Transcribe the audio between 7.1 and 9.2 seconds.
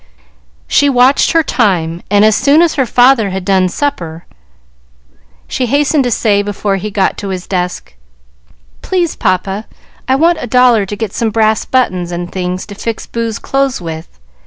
to his desk, "Please,